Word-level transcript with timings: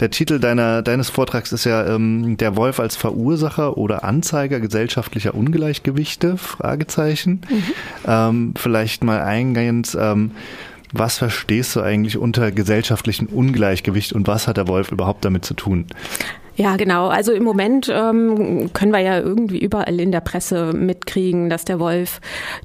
Der 0.00 0.10
Titel 0.10 0.38
deiner, 0.38 0.82
deines 0.82 1.08
Vortrags 1.08 1.52
ist 1.52 1.64
ja 1.64 1.86
ähm, 1.86 2.36
Der 2.36 2.56
Wolf 2.56 2.80
als 2.80 2.96
Verursacher 2.96 3.78
oder 3.78 4.04
Anzeiger 4.04 4.60
gesellschaftlicher 4.60 5.34
Ungleichgewichte? 5.34 6.36
Fragezeichen. 6.36 7.40
Mhm. 7.48 7.62
Ähm, 8.06 8.54
vielleicht 8.56 9.04
mal 9.04 9.22
eingehend, 9.22 9.96
ähm, 9.98 10.32
was 10.92 11.18
verstehst 11.18 11.74
du 11.76 11.80
eigentlich 11.80 12.16
unter 12.16 12.52
gesellschaftlichen 12.52 13.26
Ungleichgewicht 13.26 14.12
und 14.12 14.26
was 14.26 14.46
hat 14.46 14.56
der 14.56 14.68
Wolf 14.68 14.92
überhaupt 14.92 15.24
damit 15.24 15.44
zu 15.44 15.54
tun? 15.54 15.86
Ja, 16.56 16.76
genau. 16.76 17.08
Also 17.08 17.32
im 17.32 17.44
Moment 17.44 17.92
ähm, 17.92 18.70
können 18.72 18.92
wir 18.92 19.00
ja 19.00 19.18
irgendwie 19.18 19.58
überall 19.58 20.00
in 20.00 20.10
der 20.10 20.20
Presse 20.20 20.72
mitkriegen, 20.72 21.50
dass 21.50 21.66
der 21.66 21.78
Wolf 21.78 22.20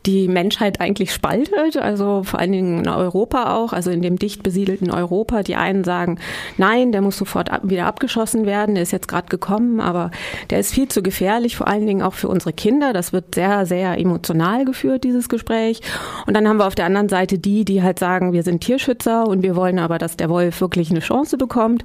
die 0.05 0.29
Menschheit 0.29 0.79
eigentlich 0.79 1.13
spaltet. 1.13 1.75
Also 1.75 2.23
vor 2.23 2.39
allen 2.39 2.53
Dingen 2.53 2.79
in 2.79 2.87
Europa 2.87 3.53
auch, 3.53 3.73
also 3.73 3.91
in 3.91 4.01
dem 4.01 4.17
dicht 4.17 4.43
besiedelten 4.43 4.91
Europa. 4.91 5.43
Die 5.43 5.57
einen 5.57 5.83
sagen, 5.83 6.19
nein, 6.57 6.93
der 6.93 7.01
muss 7.01 7.17
sofort 7.17 7.51
ab, 7.51 7.63
wieder 7.65 7.85
abgeschossen 7.85 8.45
werden. 8.45 8.75
Der 8.75 8.83
ist 8.83 8.91
jetzt 8.91 9.09
gerade 9.09 9.27
gekommen, 9.27 9.81
aber 9.81 10.11
der 10.51 10.61
ist 10.61 10.73
viel 10.73 10.87
zu 10.87 11.03
gefährlich, 11.03 11.57
vor 11.57 11.67
allen 11.67 11.85
Dingen 11.85 12.01
auch 12.01 12.13
für 12.13 12.29
unsere 12.29 12.53
Kinder. 12.53 12.93
Das 12.93 13.11
wird 13.11 13.35
sehr, 13.35 13.65
sehr 13.65 13.99
emotional 13.99 14.63
geführt, 14.63 15.03
dieses 15.03 15.27
Gespräch. 15.27 15.81
Und 16.27 16.33
dann 16.33 16.47
haben 16.47 16.57
wir 16.57 16.67
auf 16.67 16.75
der 16.75 16.85
anderen 16.85 17.09
Seite 17.09 17.39
die, 17.39 17.65
die 17.65 17.83
halt 17.83 17.99
sagen, 17.99 18.31
wir 18.31 18.43
sind 18.43 18.61
Tierschützer 18.61 19.27
und 19.27 19.43
wir 19.43 19.57
wollen 19.57 19.79
aber, 19.79 19.97
dass 19.97 20.15
der 20.15 20.29
Wolf 20.29 20.61
wirklich 20.61 20.91
eine 20.91 21.01
Chance 21.01 21.37
bekommt. 21.37 21.83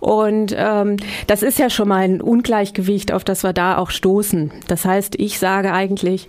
Und 0.00 0.52
ähm, 0.58 0.96
das 1.28 1.43
ist 1.44 1.58
ja 1.58 1.70
schon 1.70 1.88
mal 1.88 2.02
ein 2.02 2.20
Ungleichgewicht, 2.20 3.12
auf 3.12 3.22
das 3.22 3.44
wir 3.44 3.52
da 3.52 3.78
auch 3.78 3.90
stoßen. 3.90 4.50
Das 4.66 4.84
heißt, 4.84 5.14
ich 5.16 5.38
sage 5.38 5.72
eigentlich, 5.72 6.28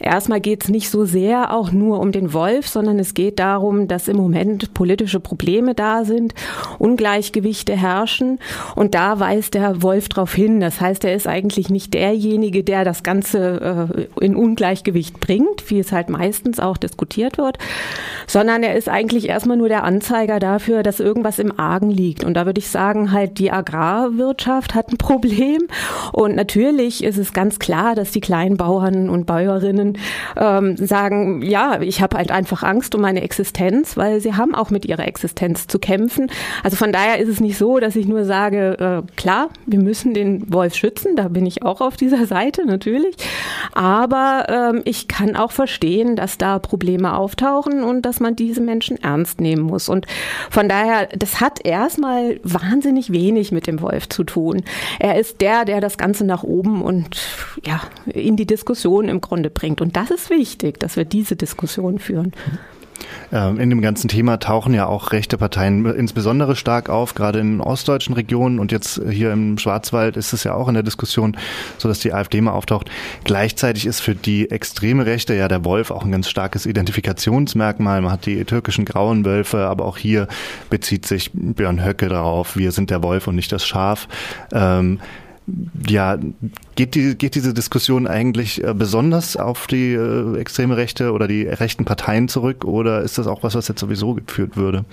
erstmal 0.00 0.40
geht 0.40 0.64
es 0.64 0.68
nicht 0.68 0.90
so 0.90 1.04
sehr 1.04 1.54
auch 1.54 1.72
nur 1.72 2.00
um 2.00 2.12
den 2.12 2.32
Wolf, 2.32 2.68
sondern 2.68 2.98
es 2.98 3.14
geht 3.14 3.38
darum, 3.38 3.88
dass 3.88 4.08
im 4.08 4.16
Moment 4.16 4.74
politische 4.74 5.20
Probleme 5.20 5.74
da 5.74 6.04
sind, 6.04 6.34
Ungleichgewichte 6.78 7.74
herrschen 7.74 8.40
und 8.74 8.94
da 8.94 9.20
weist 9.20 9.54
der 9.54 9.82
Wolf 9.82 10.08
darauf 10.08 10.34
hin. 10.34 10.60
Das 10.60 10.80
heißt, 10.80 11.04
er 11.04 11.14
ist 11.14 11.26
eigentlich 11.26 11.70
nicht 11.70 11.94
derjenige, 11.94 12.64
der 12.64 12.84
das 12.84 13.02
Ganze 13.02 13.88
äh, 14.20 14.24
in 14.24 14.34
Ungleichgewicht 14.34 15.20
bringt, 15.20 15.70
wie 15.70 15.78
es 15.78 15.92
halt 15.92 16.10
meistens 16.10 16.58
auch 16.58 16.76
diskutiert 16.76 17.38
wird, 17.38 17.58
sondern 18.26 18.62
er 18.62 18.74
ist 18.74 18.88
eigentlich 18.88 19.28
erstmal 19.28 19.56
nur 19.56 19.68
der 19.68 19.84
Anzeiger 19.84 20.40
dafür, 20.40 20.82
dass 20.82 21.00
irgendwas 21.00 21.38
im 21.38 21.58
Argen 21.58 21.90
liegt. 21.90 22.24
Und 22.24 22.34
da 22.34 22.46
würde 22.46 22.58
ich 22.58 22.68
sagen, 22.68 23.12
halt 23.12 23.38
die 23.38 23.52
Agrarwirtschaft 23.52 24.55
Landwirtschaft 24.56 24.74
hat 24.74 24.92
ein 24.92 24.98
Problem. 24.98 25.66
Und 26.12 26.36
natürlich 26.36 27.04
ist 27.04 27.18
es 27.18 27.32
ganz 27.32 27.58
klar, 27.58 27.94
dass 27.94 28.10
die 28.10 28.20
Kleinbauern 28.20 29.08
und 29.08 29.26
Bäuerinnen 29.26 29.98
ähm, 30.36 30.76
sagen, 30.76 31.42
ja, 31.42 31.80
ich 31.80 32.00
habe 32.00 32.16
halt 32.16 32.30
einfach 32.30 32.62
Angst 32.62 32.94
um 32.94 33.00
meine 33.00 33.22
Existenz, 33.22 33.96
weil 33.96 34.20
sie 34.20 34.34
haben 34.34 34.54
auch 34.54 34.70
mit 34.70 34.86
ihrer 34.86 35.06
Existenz 35.06 35.66
zu 35.66 35.78
kämpfen. 35.78 36.30
Also 36.62 36.76
von 36.76 36.92
daher 36.92 37.18
ist 37.18 37.28
es 37.28 37.40
nicht 37.40 37.58
so, 37.58 37.78
dass 37.78 37.96
ich 37.96 38.06
nur 38.06 38.24
sage, 38.24 39.04
äh, 39.06 39.12
klar, 39.16 39.48
wir 39.66 39.80
müssen 39.80 40.14
den 40.14 40.52
Wolf 40.52 40.74
schützen, 40.74 41.16
da 41.16 41.28
bin 41.28 41.46
ich 41.46 41.62
auch 41.62 41.80
auf 41.80 41.96
dieser 41.96 42.26
Seite 42.26 42.66
natürlich. 42.66 43.16
Aber 43.72 44.46
ähm, 44.48 44.82
ich 44.84 45.08
kann 45.08 45.36
auch 45.36 45.52
verstehen, 45.52 46.16
dass 46.16 46.38
da 46.38 46.58
Probleme 46.58 47.16
auftauchen 47.16 47.82
und 47.82 48.02
dass 48.02 48.20
man 48.20 48.36
diese 48.36 48.60
Menschen 48.60 49.02
ernst 49.02 49.40
nehmen 49.40 49.62
muss. 49.62 49.88
Und 49.88 50.06
von 50.50 50.68
daher, 50.68 51.08
das 51.16 51.40
hat 51.40 51.64
erstmal 51.64 52.40
wahnsinnig 52.42 53.12
wenig 53.12 53.52
mit 53.52 53.66
dem 53.66 53.80
Wolf 53.80 54.08
zu 54.08 54.24
tun 54.24 54.45
tun. 54.46 54.62
Er 54.98 55.18
ist 55.18 55.40
der, 55.40 55.64
der 55.64 55.80
das 55.80 55.98
Ganze 55.98 56.24
nach 56.24 56.42
oben 56.42 56.82
und 56.82 57.18
ja, 57.64 57.80
in 58.06 58.36
die 58.36 58.46
Diskussion 58.46 59.08
im 59.08 59.20
Grunde 59.20 59.50
bringt. 59.50 59.80
Und 59.80 59.96
das 59.96 60.10
ist 60.10 60.30
wichtig, 60.30 60.78
dass 60.80 60.96
wir 60.96 61.04
diese 61.04 61.36
Diskussion 61.36 61.98
führen. 61.98 62.32
Ähm, 62.34 62.58
in 63.30 63.70
dem 63.70 63.80
ganzen 63.80 64.08
Thema 64.08 64.38
tauchen 64.38 64.72
ja 64.72 64.86
auch 64.86 65.12
rechte 65.12 65.36
Parteien 65.38 65.84
insbesondere 65.86 66.54
stark 66.56 66.88
auf, 66.88 67.14
gerade 67.14 67.40
in 67.40 67.60
ostdeutschen 67.60 68.14
Regionen 68.14 68.58
und 68.58 68.72
jetzt 68.72 69.00
hier 69.10 69.32
im 69.32 69.58
Schwarzwald 69.58 70.16
ist 70.16 70.32
es 70.32 70.44
ja 70.44 70.54
auch 70.54 70.68
in 70.68 70.74
der 70.74 70.82
Diskussion, 70.82 71.36
so 71.78 71.88
dass 71.88 71.98
die 71.98 72.12
AfD 72.12 72.40
mal 72.40 72.52
auftaucht. 72.52 72.90
Gleichzeitig 73.24 73.86
ist 73.86 74.00
für 74.00 74.14
die 74.14 74.50
extreme 74.50 75.06
Rechte 75.06 75.34
ja 75.34 75.48
der 75.48 75.64
Wolf 75.64 75.90
auch 75.90 76.04
ein 76.04 76.12
ganz 76.12 76.28
starkes 76.28 76.66
Identifikationsmerkmal. 76.66 78.00
Man 78.00 78.12
hat 78.12 78.26
die 78.26 78.44
türkischen 78.44 78.84
grauen 78.84 79.24
Wölfe, 79.24 79.66
aber 79.66 79.84
auch 79.84 79.98
hier 79.98 80.28
bezieht 80.70 81.06
sich 81.06 81.30
Björn 81.32 81.84
Höcke 81.84 82.08
darauf, 82.08 82.56
wir 82.56 82.72
sind 82.72 82.90
der 82.90 83.02
Wolf 83.02 83.26
und 83.26 83.34
nicht 83.34 83.52
das 83.52 83.66
Schaf. 83.66 84.08
Ähm, 84.52 85.00
ja, 85.88 86.18
geht, 86.74 86.96
die, 86.96 87.16
geht 87.16 87.36
diese 87.36 87.54
Diskussion 87.54 88.08
eigentlich 88.08 88.62
äh, 88.64 88.74
besonders 88.74 89.36
auf 89.36 89.68
die 89.68 89.92
äh, 89.92 90.38
extreme 90.38 90.76
Rechte 90.76 91.12
oder 91.12 91.28
die 91.28 91.46
rechten 91.46 91.84
Parteien 91.84 92.28
zurück 92.28 92.64
oder 92.64 93.02
ist 93.02 93.16
das 93.18 93.28
auch 93.28 93.44
was, 93.44 93.54
was 93.54 93.68
jetzt 93.68 93.78
sowieso 93.78 94.14
geführt 94.14 94.56
würde? 94.56 94.84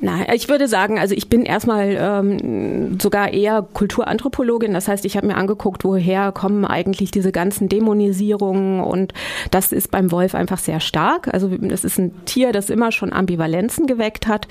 Nein, 0.00 0.26
ich 0.34 0.48
würde 0.50 0.68
sagen, 0.68 0.98
also 0.98 1.14
ich 1.14 1.28
bin 1.28 1.44
erstmal 1.44 1.96
ähm, 1.98 3.00
sogar 3.00 3.32
eher 3.32 3.66
Kulturanthropologin. 3.72 4.74
Das 4.74 4.86
heißt, 4.86 5.06
ich 5.06 5.16
habe 5.16 5.26
mir 5.26 5.36
angeguckt, 5.36 5.82
woher 5.84 6.30
kommen 6.30 6.66
eigentlich 6.66 7.10
diese 7.10 7.32
ganzen 7.32 7.70
Dämonisierungen 7.70 8.80
und 8.80 9.14
das 9.50 9.72
ist 9.72 9.90
beim 9.90 10.12
Wolf 10.12 10.34
einfach 10.34 10.58
sehr 10.58 10.80
stark. 10.80 11.32
Also 11.32 11.48
das 11.48 11.84
ist 11.84 11.98
ein 11.98 12.12
Tier, 12.26 12.52
das 12.52 12.68
immer 12.68 12.92
schon 12.92 13.14
Ambivalenzen 13.14 13.86
geweckt 13.86 14.26
hat. 14.26 14.46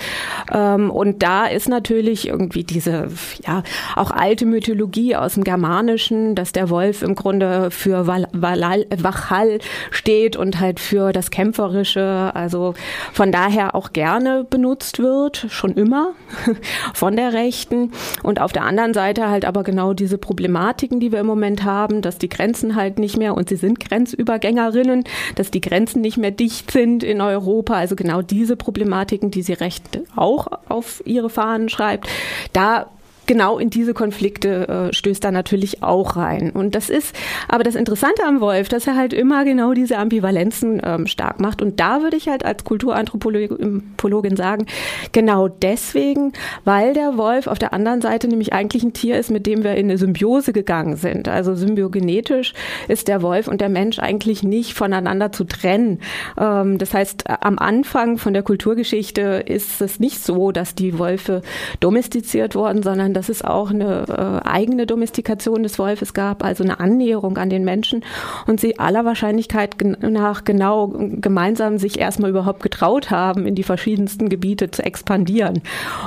Ähm, 0.51 0.89
und 0.89 1.21
da 1.21 1.45
ist 1.45 1.69
natürlich 1.69 2.27
irgendwie 2.27 2.63
diese, 2.63 3.09
ja, 3.45 3.61
auch 3.95 4.09
alte 4.09 4.47
Mythologie 4.47 5.15
aus 5.15 5.34
dem 5.35 5.43
Germanischen, 5.43 6.35
dass 6.35 6.51
der 6.51 6.69
Wolf 6.69 7.01
im 7.01 7.15
Grunde 7.15 7.71
für 7.71 8.07
Wachhall 8.07 9.59
steht 9.91 10.35
und 10.35 10.59
halt 10.59 10.79
für 10.79 11.11
das 11.13 11.31
Kämpferische, 11.31 12.31
also 12.33 12.73
von 13.13 13.31
daher 13.31 13.75
auch 13.75 13.93
gerne 13.93 14.45
benutzt 14.49 14.99
wird, 14.99 15.45
schon 15.49 15.73
immer 15.73 16.13
von 16.93 17.15
der 17.15 17.33
Rechten. 17.33 17.91
Und 18.23 18.41
auf 18.41 18.51
der 18.51 18.63
anderen 18.63 18.93
Seite 18.93 19.29
halt 19.29 19.45
aber 19.45 19.63
genau 19.63 19.93
diese 19.93 20.17
Problematiken, 20.17 20.99
die 20.99 21.11
wir 21.11 21.19
im 21.19 21.27
Moment 21.27 21.63
haben, 21.63 22.01
dass 22.01 22.17
die 22.17 22.29
Grenzen 22.29 22.75
halt 22.75 22.99
nicht 22.99 23.17
mehr, 23.17 23.35
und 23.35 23.49
sie 23.49 23.55
sind 23.55 23.79
Grenzübergängerinnen, 23.79 25.03
dass 25.35 25.51
die 25.51 25.61
Grenzen 25.61 26.01
nicht 26.01 26.17
mehr 26.17 26.31
dicht 26.31 26.71
sind 26.71 27.03
in 27.03 27.21
Europa, 27.21 27.75
also 27.75 27.95
genau 27.95 28.21
diese 28.21 28.55
Problematiken, 28.55 29.31
die 29.31 29.41
sie 29.41 29.53
recht 29.53 29.99
auch 30.15 30.47
auf 30.67 31.01
ihre 31.05 31.29
Fahnen 31.29 31.69
schreibt, 31.69 32.07
da 32.53 32.87
genau 33.25 33.57
in 33.57 33.69
diese 33.69 33.93
Konflikte 33.93 34.67
äh, 34.67 34.93
stößt 34.93 35.23
er 35.25 35.31
natürlich 35.31 35.83
auch 35.83 36.15
rein. 36.15 36.51
Und 36.51 36.75
das 36.75 36.89
ist 36.89 37.15
aber 37.47 37.63
das 37.63 37.75
Interessante 37.75 38.23
am 38.25 38.41
Wolf, 38.41 38.69
dass 38.69 38.87
er 38.87 38.95
halt 38.95 39.13
immer 39.13 39.45
genau 39.45 39.73
diese 39.73 39.97
Ambivalenzen 39.97 40.81
ähm, 40.83 41.07
stark 41.07 41.39
macht. 41.39 41.61
Und 41.61 41.79
da 41.79 42.01
würde 42.01 42.17
ich 42.17 42.27
halt 42.27 42.45
als 42.45 42.63
Kulturanthropologin 42.63 44.35
sagen, 44.35 44.65
genau 45.11 45.47
deswegen, 45.47 46.33
weil 46.63 46.93
der 46.93 47.17
Wolf 47.17 47.47
auf 47.47 47.59
der 47.59 47.73
anderen 47.73 48.01
Seite 48.01 48.27
nämlich 48.27 48.53
eigentlich 48.53 48.83
ein 48.83 48.93
Tier 48.93 49.17
ist, 49.17 49.31
mit 49.31 49.45
dem 49.45 49.63
wir 49.63 49.75
in 49.75 49.85
eine 49.85 49.97
Symbiose 49.97 50.53
gegangen 50.53 50.95
sind. 50.95 51.27
Also 51.27 51.55
symbiogenetisch 51.55 52.53
ist 52.87 53.07
der 53.07 53.21
Wolf 53.21 53.47
und 53.47 53.61
der 53.61 53.69
Mensch 53.69 53.99
eigentlich 53.99 54.43
nicht 54.43 54.73
voneinander 54.73 55.31
zu 55.31 55.45
trennen. 55.45 55.99
Ähm, 56.37 56.77
das 56.77 56.93
heißt, 56.93 57.29
am 57.29 57.57
Anfang 57.57 58.17
von 58.17 58.33
der 58.33 58.43
Kulturgeschichte 58.43 59.43
ist 59.45 59.81
es 59.81 59.99
nicht 59.99 60.23
so, 60.23 60.51
dass 60.51 60.75
die 60.75 60.99
Wölfe 60.99 61.41
domestiziert 61.79 62.55
wurden, 62.55 62.83
sondern 62.83 63.13
dass 63.15 63.29
es 63.29 63.43
auch 63.43 63.69
eine 63.69 64.41
äh, 64.43 64.47
eigene 64.47 64.85
Domestikation 64.85 65.63
des 65.63 65.79
Wolfes 65.79 66.13
gab, 66.13 66.43
also 66.43 66.63
eine 66.63 66.79
Annäherung 66.79 67.37
an 67.37 67.49
den 67.49 67.63
Menschen 67.63 68.03
und 68.47 68.59
sie 68.59 68.79
aller 68.79 69.05
Wahrscheinlichkeit 69.05 69.75
nach 70.01 70.43
genau 70.43 70.93
gemeinsam 70.97 71.77
sich 71.77 71.99
erstmal 71.99 72.29
überhaupt 72.29 72.61
getraut 72.61 73.11
haben, 73.11 73.45
in 73.45 73.55
die 73.55 73.63
verschiedensten 73.63 74.29
Gebiete 74.29 74.71
zu 74.71 74.83
expandieren. 74.83 75.61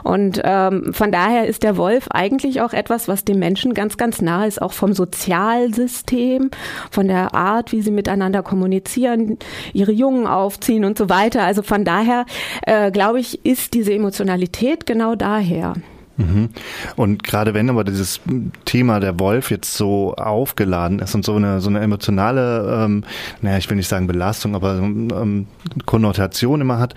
Und 0.04 0.40
ähm, 0.44 0.92
von 0.92 1.10
daher 1.12 1.46
ist 1.46 1.62
der 1.62 1.76
Wolf 1.76 2.08
eigentlich 2.10 2.60
auch 2.60 2.72
etwas, 2.72 3.08
was 3.08 3.24
dem 3.24 3.38
Menschen 3.38 3.74
ganz, 3.74 3.96
ganz 3.96 4.20
nah 4.20 4.44
ist, 4.44 4.60
auch 4.60 4.72
vom 4.72 4.92
Sozialsystem, 4.92 6.50
von 6.90 7.08
der 7.08 7.34
Art, 7.34 7.72
wie 7.72 7.82
sie 7.82 7.90
miteinander 7.90 8.42
kommunizieren, 8.42 9.38
ihre 9.72 9.92
Jungen 9.92 10.26
aufziehen 10.26 10.84
und 10.84 10.98
so 10.98 11.08
weiter. 11.08 11.44
Also 11.44 11.62
von 11.62 11.84
daher, 11.84 12.26
äh, 12.66 12.90
glaube 12.90 13.20
ich, 13.20 13.44
ist 13.44 13.74
diese 13.74 13.92
Emotionalität 13.92 14.86
genau 14.86 15.14
daher. 15.14 15.74
Mhm. 16.18 16.50
Und 16.96 17.22
gerade 17.22 17.54
wenn 17.54 17.70
aber 17.70 17.84
dieses 17.84 18.20
Thema 18.64 18.98
der 19.00 19.18
Wolf 19.20 19.50
jetzt 19.50 19.74
so 19.74 20.14
aufgeladen 20.16 20.98
ist 20.98 21.14
und 21.14 21.24
so 21.24 21.36
eine 21.36 21.60
so 21.60 21.70
eine 21.70 21.80
emotionale, 21.80 22.84
ähm, 22.84 23.04
naja, 23.40 23.56
ich 23.56 23.70
will 23.70 23.76
nicht 23.76 23.88
sagen 23.88 24.08
Belastung, 24.08 24.54
aber 24.54 24.76
ähm, 24.78 25.46
Konnotation 25.86 26.60
immer 26.60 26.78
hat, 26.78 26.94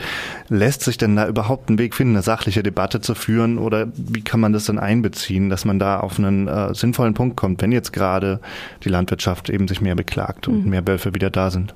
lässt 0.49 0.81
sich 0.81 0.97
denn 0.97 1.15
da 1.15 1.27
überhaupt 1.27 1.69
einen 1.69 1.77
Weg 1.77 1.93
finden, 1.93 2.15
eine 2.15 2.23
sachliche 2.23 2.63
Debatte 2.63 2.99
zu 2.99 3.13
führen 3.13 3.59
oder 3.59 3.87
wie 3.95 4.21
kann 4.21 4.39
man 4.39 4.53
das 4.53 4.65
dann 4.65 4.79
einbeziehen, 4.79 5.49
dass 5.49 5.65
man 5.65 5.77
da 5.77 5.99
auf 5.99 6.17
einen 6.17 6.47
äh, 6.47 6.73
sinnvollen 6.73 7.13
Punkt 7.13 7.37
kommt, 7.37 7.61
wenn 7.61 7.71
jetzt 7.71 7.93
gerade 7.93 8.39
die 8.83 8.89
Landwirtschaft 8.89 9.49
eben 9.49 9.67
sich 9.67 9.81
mehr 9.81 9.95
beklagt 9.95 10.47
und 10.47 10.65
mhm. 10.65 10.71
mehr 10.71 10.87
Wölfe 10.87 11.13
wieder 11.13 11.29
da 11.29 11.51
sind? 11.51 11.75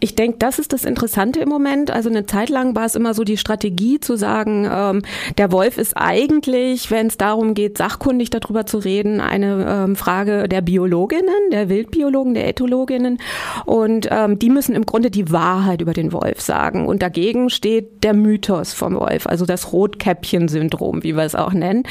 Ich 0.00 0.16
denke, 0.16 0.38
das 0.38 0.58
ist 0.58 0.72
das 0.72 0.84
Interessante 0.84 1.38
im 1.40 1.48
Moment. 1.48 1.90
Also 1.92 2.10
eine 2.10 2.26
Zeit 2.26 2.48
lang 2.48 2.74
war 2.74 2.84
es 2.84 2.96
immer 2.96 3.14
so 3.14 3.22
die 3.22 3.36
Strategie 3.36 4.00
zu 4.00 4.16
sagen, 4.16 4.68
ähm, 4.70 5.02
der 5.38 5.52
Wolf 5.52 5.78
ist 5.78 5.96
eigentlich, 5.96 6.90
wenn 6.90 7.06
es 7.06 7.18
darum 7.18 7.54
geht, 7.54 7.78
sachkundig 7.78 8.30
darüber 8.30 8.66
zu 8.66 8.78
reden, 8.78 9.20
eine 9.20 9.64
ähm, 9.68 9.96
Frage 9.96 10.48
der 10.48 10.60
Biologinnen, 10.60 11.50
der 11.52 11.68
Wildbiologen, 11.68 12.34
der 12.34 12.48
Ethologinnen. 12.48 13.18
Und 13.64 14.08
ähm, 14.10 14.40
die 14.40 14.50
müssen 14.50 14.74
im 14.74 14.86
Grunde 14.86 15.10
die 15.10 15.30
Wahrheit 15.30 15.80
über 15.80 15.92
den 15.92 16.12
Wolf 16.12 16.40
sagen. 16.40 16.86
Und 16.86 17.02
dagegen 17.02 17.48
steht 17.48 18.02
der 18.02 18.14
Mythos 18.14 18.72
vom 18.72 18.98
Wolf, 18.98 19.26
also 19.28 19.46
das 19.46 19.72
Rotkäppchen-Syndrom, 19.72 21.04
wie 21.04 21.16
wir 21.16 21.22
es 21.22 21.36
auch 21.36 21.52
nennen. 21.52 21.84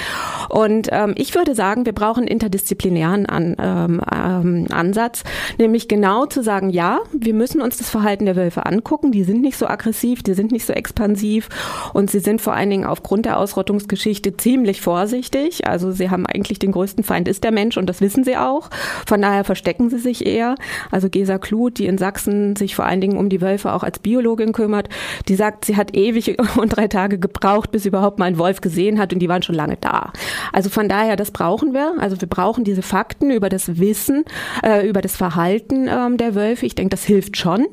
Und 0.49 0.89
ähm, 0.91 1.13
ich 1.15 1.33
würde 1.33 1.55
sagen, 1.55 1.85
wir 1.85 1.93
brauchen 1.93 2.27
interdisziplinären 2.27 3.25
An, 3.25 3.55
ähm, 3.57 4.01
ähm, 4.13 4.67
Ansatz, 4.69 5.23
nämlich 5.57 5.87
genau 5.87 6.25
zu 6.25 6.43
sagen, 6.43 6.69
ja, 6.69 6.99
wir 7.13 7.33
müssen 7.33 7.50
uns 7.59 7.77
das 7.77 7.89
Verhalten 7.89 8.25
der 8.25 8.35
Wölfe 8.35 8.65
angucken. 8.65 9.11
Die 9.11 9.23
sind 9.23 9.41
nicht 9.41 9.57
so 9.57 9.67
aggressiv, 9.67 10.23
die 10.23 10.33
sind 10.33 10.51
nicht 10.51 10.65
so 10.65 10.73
expansiv 10.73 11.49
und 11.93 12.09
sie 12.09 12.19
sind 12.19 12.39
vor 12.39 12.53
allen 12.53 12.69
Dingen 12.69 12.85
aufgrund 12.85 13.25
der 13.25 13.37
Ausrottungsgeschichte 13.39 14.37
ziemlich 14.37 14.79
vorsichtig. 14.79 15.67
Also 15.67 15.91
sie 15.91 16.09
haben 16.09 16.25
eigentlich 16.27 16.59
den 16.59 16.71
größten 16.71 17.03
Feind 17.03 17.27
ist 17.27 17.43
der 17.43 17.51
Mensch 17.51 17.77
und 17.77 17.87
das 17.87 17.99
wissen 17.99 18.23
sie 18.23 18.37
auch. 18.37 18.69
Von 19.07 19.21
daher 19.21 19.43
verstecken 19.43 19.89
sie 19.89 19.99
sich 19.99 20.25
eher. 20.25 20.55
Also 20.91 21.09
Gesa 21.09 21.39
Kluth, 21.39 21.79
die 21.79 21.87
in 21.87 21.97
Sachsen 21.97 22.55
sich 22.55 22.75
vor 22.75 22.85
allen 22.85 23.01
Dingen 23.01 23.17
um 23.17 23.29
die 23.29 23.41
Wölfe 23.41 23.73
auch 23.73 23.83
als 23.83 23.99
Biologin 23.99 24.53
kümmert, 24.53 24.89
die 25.27 25.35
sagt, 25.35 25.65
sie 25.65 25.75
hat 25.75 25.95
ewig 25.95 26.37
und 26.57 26.69
drei 26.69 26.87
Tage 26.87 27.17
gebraucht, 27.17 27.71
bis 27.71 27.83
sie 27.83 27.89
überhaupt 27.89 28.19
mal 28.19 28.25
einen 28.25 28.37
Wolf 28.37 28.61
gesehen 28.61 28.99
hat 28.99 29.13
und 29.13 29.19
die 29.19 29.29
waren 29.29 29.41
schon 29.41 29.55
lange 29.55 29.77
da. 29.79 30.13
Also 30.53 30.69
von 30.69 30.87
daher, 30.87 31.15
das 31.15 31.31
brauchen 31.31 31.73
wir. 31.73 31.95
Also 31.99 32.19
wir 32.19 32.27
brauchen 32.27 32.63
diese 32.63 32.81
Fakten 32.81 33.31
über 33.31 33.49
das 33.49 33.79
Wissen, 33.79 34.25
äh, 34.63 34.87
über 34.87 35.01
das 35.01 35.15
Verhalten 35.15 35.87
ähm, 35.87 36.17
der 36.17 36.35
Wölfe. 36.35 36.65
Ich 36.65 36.75
denke, 36.75 36.91
das 36.91 37.03
hilft 37.03 37.37
schon. 37.41 37.67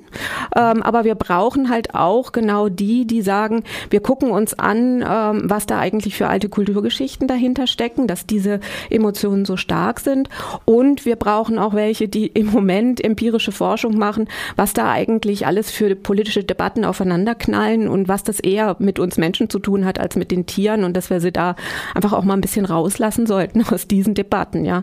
Ähm, 0.57 0.83
aber 0.83 1.05
wir 1.05 1.15
brauchen 1.15 1.71
halt 1.71 1.95
auch 1.95 2.33
genau 2.33 2.69
die, 2.69 3.07
die 3.07 3.23
sagen, 3.23 3.63
wir 3.91 4.01
gucken 4.01 4.31
uns 4.31 4.59
an, 4.59 5.05
ähm, 5.09 5.43
was 5.45 5.67
da 5.67 5.79
eigentlich 5.79 6.17
für 6.17 6.29
alte 6.29 6.49
Kulturgeschichten 6.49 7.29
dahinter 7.29 7.67
stecken, 7.67 8.07
dass 8.07 8.27
diese 8.27 8.61
Emotionen 8.91 9.45
so 9.45 9.57
stark 9.57 10.01
sind. 10.01 10.29
Und 10.65 11.05
wir 11.05 11.17
brauchen 11.17 11.59
auch 11.59 11.75
welche, 11.75 12.09
die 12.09 12.27
im 12.27 12.47
Moment 12.47 13.05
empirische 13.05 13.53
Forschung 13.53 13.97
machen, 13.99 14.29
was 14.57 14.73
da 14.73 14.91
eigentlich 14.91 15.47
alles 15.47 15.71
für 15.71 15.95
politische 15.95 16.43
Debatten 16.43 16.85
aufeinanderknallen 16.85 17.89
und 17.89 18.09
was 18.09 18.25
das 18.25 18.41
eher 18.41 18.77
mit 18.79 18.99
uns 18.99 19.19
Menschen 19.19 19.51
zu 19.51 19.59
tun 19.59 19.85
hat 19.85 20.01
als 20.01 20.17
mit 20.17 20.31
den 20.31 20.47
Tieren 20.47 20.85
und 20.85 20.97
dass 20.97 21.11
wir 21.11 21.21
sie 21.21 21.33
da 21.33 21.55
einfach 21.95 22.13
auch 22.13 22.25
mal 22.25 22.35
ein 22.35 22.41
bisschen 22.41 22.65
rauslassen 22.65 23.27
sollten 23.27 23.63
aus 23.71 23.87
diesen 23.87 24.15
Debatten, 24.15 24.65
ja. 24.65 24.83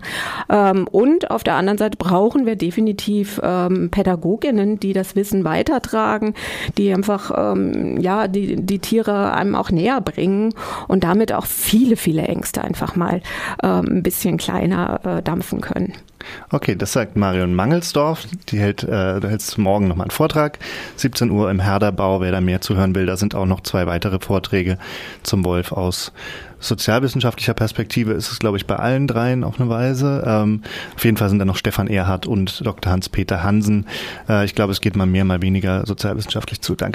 Ähm, 0.50 0.88
und 0.88 1.32
auf 1.32 1.44
der 1.44 1.56
anderen 1.56 1.78
Seite 1.78 1.98
brauchen 1.98 2.46
wir 2.46 2.56
definitiv 2.56 3.42
ähm, 3.44 3.90
Pädagoginnen, 3.90 4.75
die 4.80 4.94
das 4.94 5.16
Wissen 5.16 5.44
weitertragen, 5.44 6.34
die 6.78 6.94
einfach 6.94 7.32
ähm, 7.36 8.00
ja 8.00 8.28
die, 8.28 8.56
die 8.56 8.80
Tiere 8.80 9.34
einem 9.34 9.56
auch 9.56 9.72
näher 9.72 10.02
bringen 10.02 10.54
und 10.88 11.04
damit 11.04 11.34
auch 11.34 11.46
viele, 11.46 11.96
viele 11.96 12.24
Ängste 12.24 12.64
einfach 12.64 12.96
mal 12.96 13.22
ähm, 13.64 13.86
ein 13.98 14.04
bisschen 14.04 14.38
kleiner 14.38 15.00
äh, 15.04 15.22
dampfen 15.22 15.62
können. 15.62 15.94
Okay, 16.50 16.76
das 16.76 16.94
sagt 16.94 17.16
Marion 17.16 17.54
Mangelsdorf. 17.54 18.28
Die 18.50 18.60
hält, 18.60 18.84
äh, 18.84 19.20
du 19.20 19.30
hältst 19.30 19.58
morgen 19.58 19.88
nochmal 19.88 20.06
einen 20.06 20.12
Vortrag. 20.12 20.60
17 20.98 21.30
Uhr 21.32 21.50
im 21.50 21.60
Herderbau. 21.60 22.22
Wer 22.22 22.32
da 22.32 22.42
mehr 22.42 22.62
zuhören 22.62 22.96
will, 22.96 23.06
da 23.06 23.18
sind 23.18 23.36
auch 23.36 23.46
noch 23.46 23.62
zwei 23.62 23.88
weitere 23.88 24.20
Vorträge 24.20 24.78
zum 25.24 25.46
Wolf 25.46 25.72
aus 25.72 26.12
sozialwissenschaftlicher 26.60 27.54
Perspektive 27.54 28.14
ist 28.14 28.32
es, 28.32 28.40
glaube 28.40 28.58
ich, 28.58 28.66
bei 28.66 28.76
allen 28.76 29.08
dreien 29.08 29.44
auf 29.44 29.60
eine 29.60 29.70
Weise. 29.70 30.24
Ähm, 30.26 30.62
auf 30.96 31.06
jeden 31.06 31.18
Fall 31.18 31.30
sind 31.30 31.40
da 31.40 31.46
noch 31.46 31.58
Stefan 31.58 31.88
Erhardt 31.88 32.26
und 32.26 32.66
Dr. 32.66 32.92
Hans-Peter 32.92 33.44
Hansen. 33.44 33.88
Äh, 34.28 34.46
ich 34.46 34.56
glaube, 34.56 34.72
es 34.72 34.82
geht 34.82 34.96
mal 34.96 35.06
mehr, 35.06 35.26
mal 35.26 35.42
weniger 35.42 35.86
sozialwissenschaftlich 35.86 36.62
zu. 36.62 36.76
Danke. 36.76 36.94